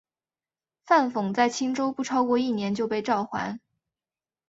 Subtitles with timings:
[0.83, 3.59] 范讽在青州不超过一年就被召还。